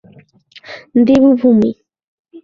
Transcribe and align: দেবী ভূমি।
দেবী 1.05 1.31
ভূমি। 1.39 1.69